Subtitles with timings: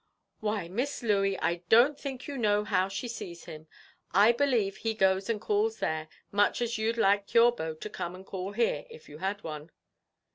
[0.39, 3.67] "Why, Miss Louey, I don't think you know how she sees him.
[4.13, 8.15] I believe he goes and calls there, much as you'd like your beau to come
[8.15, 9.69] and call here, if you had one."